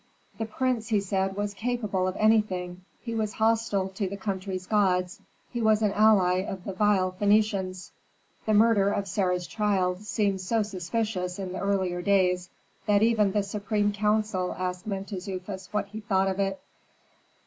The 0.39 0.47
prince, 0.47 0.87
he 0.87 0.99
said, 0.99 1.35
was 1.35 1.53
capable 1.53 2.07
of 2.07 2.15
anything; 2.15 2.81
he 3.03 3.13
was 3.13 3.33
hostile 3.33 3.89
to 3.89 4.09
the 4.09 4.17
country's 4.17 4.65
gods, 4.65 5.21
he 5.51 5.61
was 5.61 5.83
an 5.83 5.93
ally 5.93 6.37
of 6.39 6.63
the 6.63 6.73
vile 6.73 7.11
Phœnicians. 7.21 7.91
The 8.47 8.55
murder 8.55 8.89
of 8.89 9.07
Sarah's 9.07 9.45
child 9.45 10.01
seemed 10.01 10.41
so 10.41 10.63
suspicious 10.63 11.37
in 11.37 11.51
the 11.53 11.59
earlier 11.59 12.01
days, 12.01 12.49
that 12.87 13.03
even 13.03 13.31
the 13.31 13.43
supreme 13.43 13.93
council 13.93 14.55
asked 14.57 14.87
Mentezufis 14.87 15.69
what 15.71 15.85
he 15.89 15.99
thought 15.99 16.27
of 16.29 16.39
it. 16.39 16.59